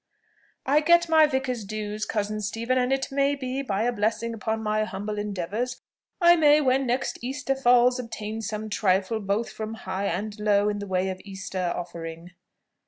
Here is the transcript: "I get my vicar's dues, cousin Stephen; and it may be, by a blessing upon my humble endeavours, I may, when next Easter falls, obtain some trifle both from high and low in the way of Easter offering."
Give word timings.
"I 0.65 0.79
get 0.79 1.07
my 1.09 1.27
vicar's 1.27 1.63
dues, 1.63 2.07
cousin 2.07 2.41
Stephen; 2.41 2.79
and 2.79 2.91
it 2.91 3.11
may 3.11 3.35
be, 3.35 3.61
by 3.61 3.83
a 3.83 3.91
blessing 3.93 4.33
upon 4.33 4.63
my 4.63 4.83
humble 4.83 5.19
endeavours, 5.19 5.83
I 6.19 6.35
may, 6.35 6.59
when 6.59 6.87
next 6.87 7.19
Easter 7.23 7.55
falls, 7.55 7.99
obtain 7.99 8.41
some 8.41 8.67
trifle 8.67 9.19
both 9.19 9.51
from 9.51 9.75
high 9.75 10.07
and 10.07 10.39
low 10.39 10.69
in 10.69 10.79
the 10.79 10.87
way 10.87 11.09
of 11.09 11.21
Easter 11.23 11.71
offering." 11.75 12.31